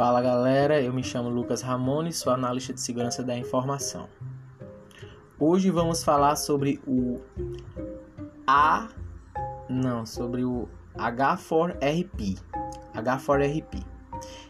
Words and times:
Fala 0.00 0.22
galera, 0.22 0.80
eu 0.80 0.94
me 0.94 1.04
chamo 1.04 1.28
Lucas 1.28 1.60
Ramone, 1.60 2.10
sou 2.10 2.32
analista 2.32 2.72
de 2.72 2.80
segurança 2.80 3.22
da 3.22 3.36
informação. 3.36 4.08
Hoje 5.38 5.70
vamos 5.70 6.02
falar 6.02 6.36
sobre 6.36 6.80
o 6.86 7.20
A. 8.46 8.88
Não, 9.68 10.06
sobre 10.06 10.42
o 10.42 10.66
H4RP. 10.96 12.38
H4RP 12.94 13.84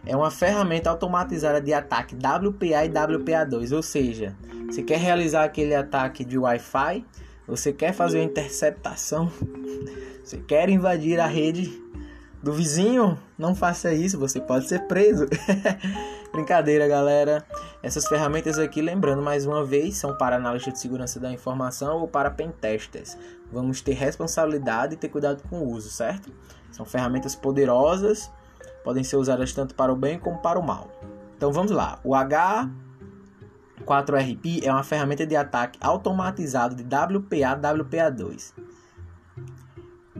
é 0.06 0.16
uma 0.16 0.30
ferramenta 0.30 0.88
automatizada 0.88 1.60
de 1.60 1.74
ataque 1.74 2.14
WPA 2.14 2.84
e 2.84 2.88
WPA2, 2.88 3.74
ou 3.74 3.82
seja, 3.82 4.36
você 4.66 4.84
quer 4.84 5.00
realizar 5.00 5.42
aquele 5.42 5.74
ataque 5.74 6.24
de 6.24 6.38
Wi-Fi, 6.38 7.04
você 7.48 7.72
quer 7.72 7.92
fazer 7.92 8.20
uma 8.20 8.24
interceptação, 8.24 9.28
você 10.22 10.38
quer 10.38 10.68
invadir 10.70 11.18
a 11.18 11.26
rede 11.26 11.89
do 12.42 12.52
vizinho, 12.52 13.18
não 13.38 13.54
faça 13.54 13.92
isso, 13.92 14.18
você 14.18 14.40
pode 14.40 14.66
ser 14.66 14.86
preso. 14.86 15.26
Brincadeira, 16.32 16.88
galera. 16.88 17.44
Essas 17.82 18.06
ferramentas 18.06 18.58
aqui, 18.58 18.80
lembrando 18.80 19.20
mais 19.20 19.44
uma 19.44 19.62
vez, 19.64 19.96
são 19.96 20.16
para 20.16 20.36
análise 20.36 20.72
de 20.72 20.78
segurança 20.78 21.20
da 21.20 21.30
informação 21.30 21.98
ou 21.98 22.08
para 22.08 22.30
pentesters. 22.30 23.18
Vamos 23.52 23.82
ter 23.82 23.92
responsabilidade 23.92 24.94
e 24.94 24.96
ter 24.96 25.08
cuidado 25.08 25.42
com 25.48 25.58
o 25.58 25.70
uso, 25.70 25.90
certo? 25.90 26.32
São 26.70 26.86
ferramentas 26.86 27.34
poderosas, 27.34 28.30
podem 28.82 29.04
ser 29.04 29.16
usadas 29.16 29.52
tanto 29.52 29.74
para 29.74 29.92
o 29.92 29.96
bem 29.96 30.18
como 30.18 30.38
para 30.38 30.58
o 30.58 30.62
mal. 30.62 30.90
Então 31.36 31.52
vamos 31.52 31.72
lá. 31.72 32.00
O 32.02 32.10
H4RP 32.10 34.64
é 34.64 34.72
uma 34.72 34.84
ferramenta 34.84 35.26
de 35.26 35.36
ataque 35.36 35.78
automatizado 35.82 36.74
de 36.74 36.84
WPA 36.84 37.54
WPA2 37.56 38.69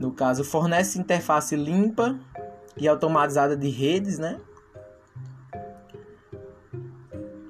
no 0.01 0.11
caso, 0.11 0.43
fornece 0.43 0.97
interface 0.97 1.55
limpa 1.55 2.19
e 2.75 2.87
automatizada 2.87 3.55
de 3.55 3.69
redes, 3.69 4.17
né? 4.17 4.39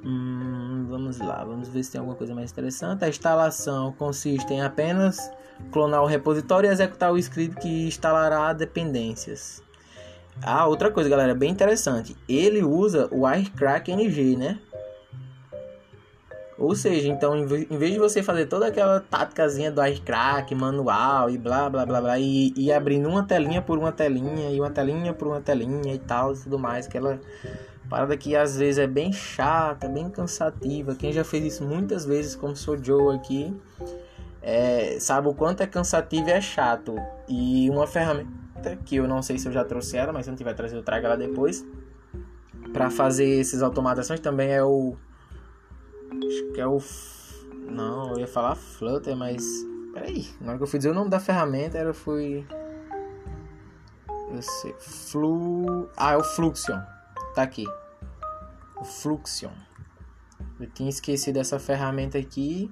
Hum, 0.03 0.85
vamos 0.89 1.19
lá, 1.19 1.45
vamos 1.45 1.69
ver 1.69 1.81
se 1.81 1.93
tem 1.93 1.99
alguma 1.99 2.17
coisa 2.17 2.35
mais 2.35 2.51
interessante. 2.51 3.05
A 3.05 3.07
instalação 3.07 3.93
consiste 3.93 4.53
em 4.53 4.61
apenas 4.61 5.31
clonar 5.71 6.03
o 6.03 6.05
repositório 6.05 6.69
e 6.69 6.73
executar 6.73 7.13
o 7.13 7.17
script 7.17 7.55
que 7.61 7.87
instalará 7.87 8.51
dependências. 8.51 9.63
Ah, 10.43 10.67
outra 10.67 10.91
coisa, 10.91 11.09
galera, 11.09 11.33
bem 11.33 11.51
interessante. 11.51 12.17
Ele 12.27 12.61
usa 12.61 13.07
o 13.11 13.21
Wirecrack 13.21 13.89
NG, 13.93 14.35
né? 14.35 14.59
Ou 16.61 16.75
seja, 16.75 17.07
então 17.07 17.35
em 17.35 17.45
vez 17.45 17.93
de 17.93 17.97
você 17.97 18.21
fazer 18.21 18.45
toda 18.45 18.67
aquela 18.67 18.99
táticazinha 18.99 19.71
do 19.71 19.83
iCrack, 19.83 20.53
manual 20.53 21.27
e 21.27 21.35
blá 21.35 21.67
blá 21.67 21.87
blá 21.87 21.99
blá, 21.99 22.19
e, 22.19 22.53
e 22.55 22.71
abrindo 22.71 23.09
uma 23.09 23.23
telinha 23.23 23.63
por 23.63 23.79
uma 23.79 23.91
telinha, 23.91 24.51
e 24.51 24.59
uma 24.59 24.69
telinha 24.69 25.11
por 25.11 25.27
uma 25.27 25.41
telinha 25.41 25.91
e 25.91 25.97
tal 25.97 26.35
e 26.35 26.37
tudo 26.37 26.59
mais, 26.59 26.85
aquela 26.85 27.19
parada 27.89 28.15
que 28.15 28.35
às 28.35 28.57
vezes 28.57 28.77
é 28.77 28.85
bem 28.85 29.11
chata, 29.11 29.89
bem 29.89 30.07
cansativa. 30.07 30.93
Quem 30.93 31.11
já 31.11 31.23
fez 31.23 31.55
isso 31.55 31.63
muitas 31.63 32.05
vezes, 32.05 32.35
como 32.35 32.55
sou 32.55 32.77
Joe 32.81 33.15
aqui, 33.15 33.51
é, 34.39 34.97
sabe 34.99 35.29
o 35.29 35.33
quanto 35.33 35.63
é 35.63 35.65
cansativo 35.65 36.29
e 36.29 36.31
é 36.31 36.41
chato. 36.41 36.95
E 37.27 37.71
uma 37.71 37.87
ferramenta 37.87 38.77
que 38.85 38.97
eu 38.97 39.07
não 39.07 39.23
sei 39.23 39.39
se 39.39 39.47
eu 39.47 39.51
já 39.51 39.65
trouxe 39.65 39.97
ela, 39.97 40.13
mas 40.13 40.25
se 40.25 40.29
não 40.29 40.37
tiver 40.37 40.53
trazido, 40.53 40.81
eu 40.81 40.83
trago 40.83 41.07
ela 41.07 41.17
depois. 41.17 41.65
Para 42.71 42.91
fazer 42.91 43.41
essas 43.41 43.63
automatizações 43.63 44.19
também 44.19 44.51
é 44.51 44.63
o 44.63 44.95
Acho 46.11 46.51
que 46.53 46.59
é 46.59 46.67
o. 46.67 46.77
Não, 47.69 48.11
eu 48.11 48.19
ia 48.19 48.27
falar 48.27 48.55
Flutter, 48.55 49.15
mas. 49.15 49.43
Peraí, 49.93 50.27
na 50.39 50.49
hora 50.49 50.57
que 50.57 50.63
eu 50.63 50.67
fui 50.67 50.79
dizer 50.79 50.91
o 50.91 50.93
nome 50.93 51.09
da 51.09 51.19
ferramenta, 51.19 51.77
era 51.77 51.93
fui. 51.93 52.45
Eu 54.29 54.41
sei. 54.41 54.73
Flu. 54.79 55.89
Ah, 55.95 56.13
é 56.13 56.17
o 56.17 56.23
Fluxion. 56.23 56.79
Tá 57.33 57.43
aqui. 57.43 57.65
O 58.79 58.83
Fluxion. 58.83 59.51
Eu 60.59 60.69
tinha 60.69 60.89
esquecido 60.89 61.37
essa 61.37 61.59
ferramenta 61.59 62.17
aqui. 62.17 62.71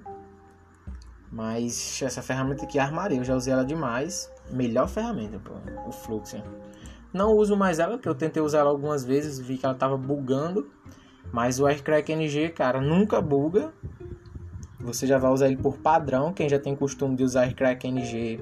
Mas 1.32 2.00
essa 2.02 2.22
ferramenta 2.22 2.64
aqui 2.64 2.78
armaria. 2.78 3.18
Eu 3.18 3.24
já 3.24 3.34
usei 3.34 3.52
ela 3.52 3.64
demais. 3.64 4.30
Melhor 4.50 4.88
ferramenta, 4.88 5.38
pô. 5.38 5.52
O 5.86 5.92
Fluxion. 5.92 6.42
Não 7.12 7.32
uso 7.32 7.56
mais 7.56 7.78
ela, 7.78 7.96
porque 7.96 8.08
eu 8.08 8.14
tentei 8.14 8.42
usar 8.42 8.60
ela 8.60 8.70
algumas 8.70 9.04
vezes. 9.04 9.38
Vi 9.38 9.58
que 9.58 9.66
ela 9.66 9.74
tava 9.74 9.96
bugando. 9.96 10.70
Mas 11.32 11.60
o 11.60 11.66
Aircrack 11.66 12.12
NG, 12.12 12.50
cara, 12.50 12.80
nunca 12.80 13.20
buga. 13.20 13.72
Você 14.80 15.06
já 15.06 15.18
vai 15.18 15.30
usar 15.30 15.46
ele 15.46 15.56
por 15.56 15.78
padrão. 15.78 16.32
Quem 16.32 16.48
já 16.48 16.58
tem 16.58 16.74
costume 16.74 17.16
de 17.16 17.22
usar 17.22 17.42
Aircrack 17.42 17.86
NG 17.86 18.40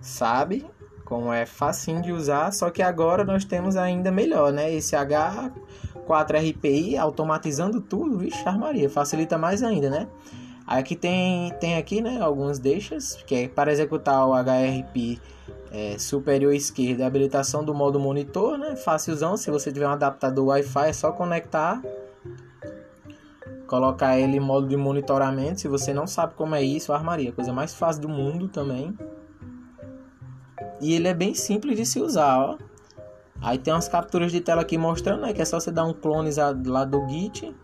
sabe 0.00 0.66
como 1.04 1.32
é 1.32 1.46
facinho 1.46 2.02
de 2.02 2.12
usar. 2.12 2.52
Só 2.52 2.70
que 2.70 2.82
agora 2.82 3.24
nós 3.24 3.44
temos 3.44 3.76
ainda 3.76 4.10
melhor, 4.10 4.52
né? 4.52 4.72
Esse 4.72 4.96
H4RPI 4.96 6.98
automatizando 6.98 7.80
tudo. 7.80 8.18
Vixe, 8.18 8.46
armaria. 8.46 8.90
Facilita 8.90 9.38
mais 9.38 9.62
ainda, 9.62 9.88
né? 9.88 10.08
Aqui 10.66 10.94
tem, 10.94 11.52
tem 11.60 11.76
aqui, 11.76 12.00
né, 12.00 12.20
algumas 12.20 12.58
deixas, 12.58 13.16
que 13.26 13.34
é 13.34 13.48
para 13.48 13.72
executar 13.72 14.26
o 14.26 14.32
HRP 14.32 15.20
é, 15.72 15.98
superior 15.98 16.54
esquerda, 16.54 17.06
habilitação 17.06 17.64
do 17.64 17.74
modo 17.74 17.98
monitor, 17.98 18.56
né, 18.56 18.76
facilzão, 18.76 19.36
se 19.36 19.50
você 19.50 19.72
tiver 19.72 19.88
um 19.88 19.92
adaptador 19.92 20.46
Wi-Fi 20.46 20.88
é 20.88 20.92
só 20.92 21.10
conectar 21.10 21.82
colocar 23.72 24.18
ele 24.18 24.36
em 24.36 24.40
modo 24.40 24.68
de 24.68 24.76
monitoramento. 24.76 25.62
Se 25.62 25.66
você 25.66 25.94
não 25.94 26.06
sabe 26.06 26.34
como 26.34 26.54
é 26.54 26.62
isso, 26.62 26.92
armaria, 26.92 27.32
coisa 27.32 27.54
mais 27.54 27.74
fácil 27.74 28.02
do 28.02 28.08
mundo 28.10 28.46
também. 28.46 28.94
E 30.78 30.92
ele 30.92 31.08
é 31.08 31.14
bem 31.14 31.32
simples 31.32 31.78
de 31.78 31.86
se 31.86 31.98
usar, 31.98 32.38
ó. 32.38 32.58
Aí 33.40 33.56
tem 33.56 33.72
umas 33.72 33.88
capturas 33.88 34.30
de 34.30 34.42
tela 34.42 34.60
aqui 34.60 34.76
mostrando, 34.76 35.22
né, 35.22 35.32
que 35.32 35.40
é 35.40 35.44
só 35.46 35.58
você 35.58 35.72
dar 35.72 35.86
um 35.86 35.94
clone 35.94 36.28
lá 36.66 36.84
do 36.84 37.08
Git. 37.08 37.56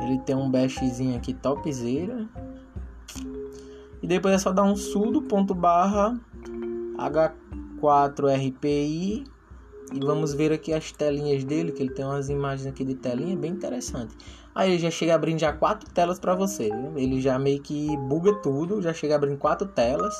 Ele 0.00 0.20
tem 0.20 0.36
um 0.36 0.48
bashzinho 0.48 1.16
aqui 1.16 1.34
topzera. 1.34 2.28
E 4.00 4.06
depois 4.06 4.34
é 4.34 4.38
só 4.38 4.52
dar 4.52 4.62
um 4.62 4.76
sudo 4.76 5.22
ponto 5.22 5.52
barra 5.52 6.16
h4rpi 6.96 9.24
e 9.92 10.00
vamos 10.00 10.32
ver 10.34 10.52
aqui 10.52 10.72
as 10.72 10.90
telinhas 10.92 11.44
dele, 11.44 11.72
que 11.72 11.82
ele 11.82 11.92
tem 11.92 12.04
umas 12.04 12.28
imagens 12.28 12.66
aqui 12.66 12.84
de 12.84 12.94
telinha 12.94 13.36
bem 13.36 13.52
interessante. 13.52 14.14
Aí 14.54 14.72
ele 14.72 14.78
já 14.78 14.90
chega 14.90 15.14
abrindo 15.14 15.38
já 15.38 15.52
quatro 15.52 15.88
telas 15.90 16.18
para 16.18 16.34
você. 16.34 16.70
Ele 16.96 17.20
já 17.20 17.38
meio 17.38 17.62
que 17.62 17.96
buga 17.96 18.34
tudo, 18.42 18.82
já 18.82 18.92
chega 18.92 19.16
abrindo 19.16 19.38
quatro 19.38 19.68
telas. 19.68 20.14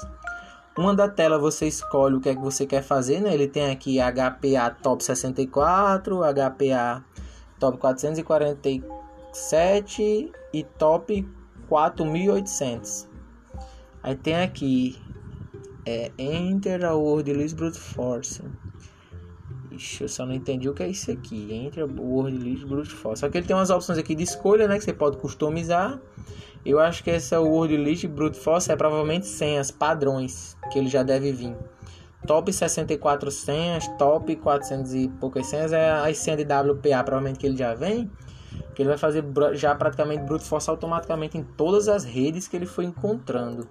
Uma 0.76 0.94
da 0.94 1.08
tela 1.08 1.38
você 1.38 1.66
escolhe 1.66 2.16
o 2.16 2.20
que 2.20 2.28
é 2.28 2.34
que 2.34 2.40
você 2.40 2.64
quer 2.64 2.82
fazer, 2.82 3.20
né? 3.20 3.34
Ele 3.34 3.48
tem 3.48 3.70
aqui 3.70 3.98
HPA 3.98 4.70
Top 4.80 5.02
64, 5.02 6.20
HPA 6.20 7.04
Top 7.58 7.76
447 7.78 10.32
e 10.52 10.64
Top 10.78 11.28
4800. 11.68 13.08
Aí 14.02 14.14
tem 14.14 14.36
aqui 14.36 14.96
é 15.88 16.12
Enter 16.18 16.84
a 16.84 16.94
Word 16.94 17.32
List 17.32 17.56
Brute 17.56 17.78
Force. 17.78 18.42
Eu 20.00 20.09
só 20.09 20.27
não 20.27 20.34
entendi 20.34 20.69
o 20.69 20.75
que 20.75 20.83
é 20.83 20.89
isso 20.89 21.11
aqui. 21.11 21.53
Entre 21.53 21.83
o 21.83 22.03
Word 22.03 22.37
List 22.37 22.65
Brute 22.65 22.91
Force. 22.91 23.21
Só 23.21 23.28
que 23.28 23.39
ele 23.39 23.47
tem 23.47 23.55
umas 23.55 23.71
opções 23.71 23.99
aqui 23.99 24.15
de 24.15 24.22
escolha, 24.22 24.66
né? 24.66 24.78
Que 24.78 24.84
você 24.84 24.93
pode 24.93 25.16
customizar. 25.19 26.00
Eu 26.65 26.78
acho 26.81 27.03
que 27.03 27.11
essa 27.11 27.41
Word 27.41 27.77
List 27.77 28.06
Brute 28.06 28.39
Force 28.39 28.71
é 28.71 28.77
provavelmente 28.77 29.27
senhas, 29.27 29.71
padrões, 29.71 30.56
que 30.72 30.78
ele 30.78 30.89
já 30.89 31.03
deve 31.03 31.33
vir. 31.33 31.56
Top 32.27 32.53
64 32.53 33.31
senhas, 33.31 33.87
top 33.97 34.34
400 34.37 34.94
e 34.94 35.09
poucas 35.09 35.47
senhas 35.47 35.72
é 35.72 35.91
a 35.91 36.12
senha 36.12 36.37
de 36.37 36.43
WPA, 36.43 37.03
provavelmente 37.05 37.39
que 37.39 37.47
ele 37.47 37.56
já 37.56 37.75
vem. 37.75 38.10
Que 38.75 38.83
ele 38.83 38.89
vai 38.89 38.99
fazer 38.99 39.25
já 39.55 39.75
praticamente 39.75 40.25
Brute 40.25 40.45
Force 40.45 40.69
automaticamente 40.69 41.39
em 41.39 41.43
todas 41.43 41.89
as 41.89 42.04
redes 42.04 42.48
que 42.48 42.57
ele 42.57 42.66
foi 42.66 42.84
encontrando. 42.84 43.69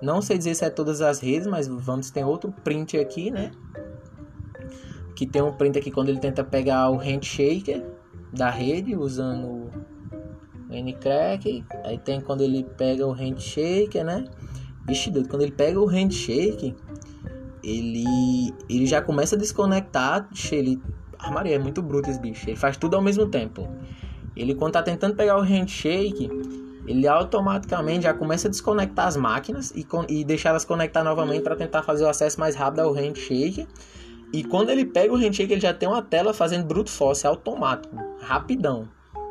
Não 0.00 0.22
sei 0.22 0.38
dizer 0.38 0.54
se 0.54 0.64
é 0.64 0.70
todas 0.70 1.00
as 1.00 1.20
redes, 1.20 1.46
mas 1.46 1.68
vamos 1.68 2.10
ter 2.10 2.24
outro 2.24 2.52
print 2.64 2.98
aqui, 2.98 3.30
né? 3.30 3.52
Que 5.22 5.26
tem 5.26 5.40
um 5.40 5.52
print 5.52 5.78
aqui 5.78 5.88
quando 5.88 6.08
ele 6.08 6.18
tenta 6.18 6.42
pegar 6.42 6.90
o 6.90 6.96
handshaker 6.96 7.84
da 8.32 8.50
rede 8.50 8.96
usando 8.96 9.70
o 10.68 10.74
Ncrack. 10.74 11.64
Aí 11.84 11.96
tem 11.96 12.20
quando 12.20 12.40
ele 12.40 12.64
pega 12.76 13.06
o 13.06 13.12
handshaker, 13.12 14.04
né? 14.04 14.24
Vixe, 14.84 15.12
doido, 15.12 15.28
quando 15.28 15.42
ele 15.42 15.52
pega 15.52 15.78
o 15.78 15.86
handshake, 15.86 16.74
ele 17.62 18.52
ele 18.68 18.84
já 18.84 19.00
começa 19.00 19.36
a 19.36 19.38
desconectar. 19.38 20.28
Ele 20.50 20.82
armaria 21.20 21.54
é 21.54 21.58
muito 21.58 21.80
bruto 21.80 22.10
esse 22.10 22.18
bicho. 22.18 22.50
Ele 22.50 22.56
faz 22.56 22.76
tudo 22.76 22.96
ao 22.96 23.02
mesmo 23.02 23.28
tempo. 23.28 23.68
Ele 24.34 24.56
quando 24.56 24.72
tá 24.72 24.82
tentando 24.82 25.14
pegar 25.14 25.38
o 25.38 25.42
handshake, 25.42 26.28
ele 26.84 27.06
automaticamente 27.06 28.02
já 28.02 28.12
começa 28.12 28.48
a 28.48 28.50
desconectar 28.50 29.06
as 29.06 29.16
máquinas 29.16 29.70
e, 29.70 29.86
e 30.08 30.24
deixar 30.24 30.48
elas 30.48 30.64
conectar 30.64 31.04
novamente 31.04 31.42
para 31.42 31.54
tentar 31.54 31.84
fazer 31.84 32.02
o 32.02 32.08
acesso 32.08 32.40
mais 32.40 32.56
rápido 32.56 32.80
ao 32.80 32.92
handshake. 32.92 33.68
E 34.32 34.42
quando 34.42 34.70
ele 34.70 34.84
pega 34.84 35.12
o 35.12 35.16
handshake, 35.16 35.52
ele 35.52 35.60
já 35.60 35.74
tem 35.74 35.88
uma 35.88 36.02
tela 36.02 36.32
fazendo 36.32 36.64
brute 36.64 36.90
force 36.90 37.26
automático, 37.26 37.94
rapidão. 38.20 38.88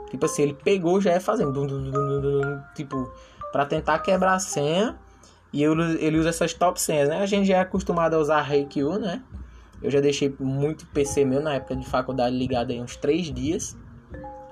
Tipo 0.10 0.26
assim, 0.26 0.44
ele 0.44 0.54
pegou 0.54 1.02
já 1.02 1.12
é 1.12 1.20
fazendo 1.20 1.52
dum, 1.52 1.66
dum, 1.66 2.22
dum, 2.22 2.62
tipo 2.76 3.12
para 3.52 3.66
tentar 3.66 4.00
quebrar 4.00 4.36
a 4.36 4.40
senha. 4.40 4.98
E 5.52 5.64
ele, 5.64 5.98
ele 6.00 6.18
usa 6.18 6.30
essas 6.30 6.54
top 6.54 6.80
senhas, 6.80 7.10
né? 7.10 7.22
A 7.22 7.26
gente 7.26 7.48
já 7.48 7.58
é 7.58 7.60
acostumado 7.60 8.14
a 8.14 8.20
usar 8.20 8.42
Reiki, 8.42 8.84
né? 8.84 9.22
Eu 9.82 9.90
já 9.90 10.00
deixei 10.00 10.34
muito 10.40 10.86
PC 10.88 11.26
meu 11.26 11.42
na 11.42 11.56
época 11.56 11.76
de 11.76 11.86
faculdade 11.86 12.38
ligado 12.38 12.72
aí 12.72 12.80
uns 12.80 12.96
três 12.96 13.34
dias 13.34 13.76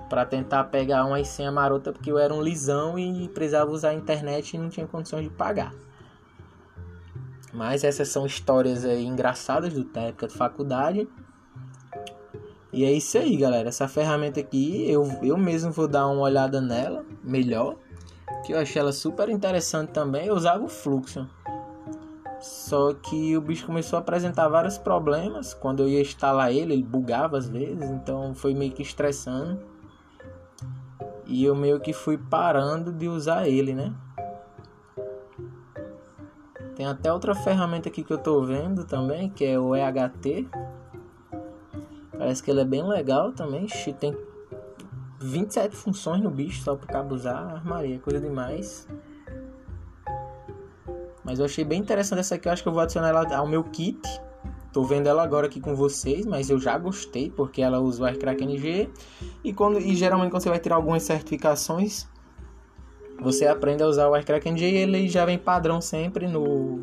para 0.08 0.26
tentar 0.26 0.64
pegar 0.64 1.04
uma 1.04 1.22
senha 1.24 1.52
marota 1.52 1.92
porque 1.92 2.10
eu 2.10 2.18
era 2.18 2.34
um 2.34 2.42
lisão 2.42 2.98
e 2.98 3.28
precisava 3.28 3.70
usar 3.70 3.90
a 3.90 3.94
internet 3.94 4.54
e 4.54 4.58
não 4.58 4.68
tinha 4.68 4.86
condições 4.86 5.22
de 5.22 5.30
pagar. 5.30 5.72
Mas 7.52 7.82
essas 7.84 8.08
são 8.08 8.26
histórias 8.26 8.84
aí 8.84 9.04
engraçadas 9.04 9.72
do 9.72 9.84
da 9.84 10.02
época 10.02 10.28
de 10.28 10.34
faculdade. 10.34 11.08
E 12.72 12.84
é 12.84 12.92
isso 12.92 13.18
aí, 13.18 13.36
galera. 13.36 13.68
Essa 13.68 13.88
ferramenta 13.88 14.38
aqui 14.38 14.88
eu, 14.88 15.04
eu 15.22 15.36
mesmo 15.36 15.72
vou 15.72 15.88
dar 15.88 16.06
uma 16.06 16.22
olhada 16.22 16.60
nela 16.60 17.04
melhor. 17.22 17.76
Que 18.44 18.52
eu 18.52 18.58
achei 18.58 18.80
ela 18.80 18.92
super 18.92 19.28
interessante 19.28 19.90
também. 19.90 20.26
Eu 20.26 20.34
usava 20.34 20.64
o 20.64 20.68
fluxo. 20.68 21.28
Só 22.40 22.94
que 22.94 23.36
o 23.36 23.40
bicho 23.40 23.66
começou 23.66 23.96
a 23.96 24.00
apresentar 24.00 24.48
vários 24.48 24.78
problemas. 24.78 25.52
Quando 25.52 25.82
eu 25.82 25.88
ia 25.88 26.00
instalar 26.00 26.52
ele, 26.52 26.74
ele 26.74 26.82
bugava 26.82 27.36
às 27.36 27.48
vezes. 27.48 27.90
Então 27.90 28.34
foi 28.34 28.54
meio 28.54 28.72
que 28.72 28.82
estressando. 28.82 29.60
E 31.26 31.44
eu 31.44 31.54
meio 31.54 31.80
que 31.80 31.92
fui 31.92 32.16
parando 32.16 32.92
de 32.92 33.08
usar 33.08 33.48
ele, 33.48 33.74
né? 33.74 33.92
Tem 36.80 36.86
até 36.86 37.12
outra 37.12 37.34
ferramenta 37.34 37.90
aqui 37.90 38.02
que 38.02 38.10
eu 38.10 38.16
tô 38.16 38.40
vendo 38.40 38.86
também, 38.86 39.28
que 39.28 39.44
é 39.44 39.60
o 39.60 39.76
EHT. 39.76 40.48
Parece 42.16 42.42
que 42.42 42.50
ele 42.50 42.62
é 42.62 42.64
bem 42.64 42.82
legal 42.88 43.32
também. 43.32 43.66
Tem 43.98 44.16
27 45.20 45.76
funções 45.76 46.22
no 46.22 46.30
bicho 46.30 46.62
só 46.62 46.74
pro 46.74 46.86
cabo 46.86 47.14
usar. 47.14 47.36
Armaria, 47.36 47.98
coisa 47.98 48.18
demais. 48.18 48.88
Mas 51.22 51.38
eu 51.38 51.44
achei 51.44 51.66
bem 51.66 51.80
interessante 51.80 52.20
essa 52.20 52.36
aqui. 52.36 52.48
Eu 52.48 52.52
acho 52.52 52.62
que 52.62 52.68
eu 52.70 52.72
vou 52.72 52.80
adicionar 52.80 53.10
ela 53.10 53.36
ao 53.36 53.46
meu 53.46 53.62
kit 53.62 54.00
Tô 54.72 54.84
vendo 54.84 55.08
ela 55.08 55.22
agora 55.22 55.48
aqui 55.48 55.60
com 55.60 55.74
vocês, 55.74 56.24
mas 56.24 56.48
eu 56.48 56.58
já 56.58 56.78
gostei 56.78 57.28
porque 57.28 57.60
ela 57.60 57.80
usa 57.80 58.04
o 58.04 58.06
Aircrack 58.06 58.44
NG 58.44 58.88
e 59.42 59.52
quando 59.52 59.80
e 59.80 59.96
geralmente 59.96 60.30
quando 60.30 60.44
você 60.44 60.48
vai 60.48 60.60
tirar 60.60 60.76
algumas 60.76 61.02
certificações, 61.02 62.06
você 63.20 63.46
aprende 63.46 63.82
a 63.82 63.86
usar 63.86 64.08
o 64.08 64.14
Aircrack 64.14 64.48
NG 64.48 64.64
e 64.64 64.76
ele 64.76 65.08
já 65.08 65.24
vem 65.24 65.38
padrão 65.38 65.80
sempre 65.80 66.26
no 66.26 66.80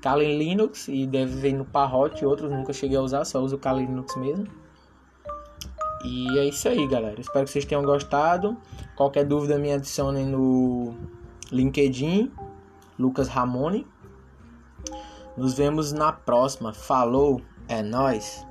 Kali 0.00 0.36
Linux 0.36 0.88
e 0.88 1.06
deve 1.06 1.34
vir 1.36 1.54
no 1.54 1.64
Parrot, 1.64 2.24
outros 2.24 2.50
nunca 2.50 2.72
cheguei 2.72 2.96
a 2.96 3.00
usar, 3.00 3.24
só 3.24 3.40
uso 3.40 3.56
o 3.56 3.58
Kali 3.58 3.86
Linux 3.86 4.14
mesmo. 4.16 4.46
E 6.04 6.38
é 6.38 6.44
isso 6.44 6.68
aí, 6.68 6.86
galera. 6.86 7.18
Espero 7.18 7.46
que 7.46 7.50
vocês 7.50 7.64
tenham 7.64 7.82
gostado. 7.82 8.56
Qualquer 8.94 9.24
dúvida 9.24 9.58
me 9.58 9.72
adicionem 9.72 10.26
no 10.26 10.94
LinkedIn, 11.50 12.30
Lucas 12.98 13.28
Ramone. 13.28 13.86
Nos 15.34 15.54
vemos 15.54 15.92
na 15.92 16.12
próxima. 16.12 16.74
Falou, 16.74 17.40
é 17.66 17.82
nós. 17.82 18.46